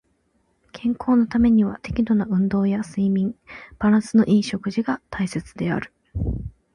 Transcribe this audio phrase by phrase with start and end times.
[0.71, 3.35] 健康のためには適度な運動や睡眠、
[3.77, 5.93] バランスの良い食事が大切である。